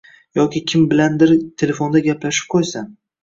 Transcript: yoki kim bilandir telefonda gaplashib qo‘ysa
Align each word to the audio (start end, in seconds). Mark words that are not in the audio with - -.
yoki 0.37 0.61
kim 0.71 0.85
bilandir 0.93 1.33
telefonda 1.63 2.03
gaplashib 2.09 2.49
qo‘ysa 2.57 2.83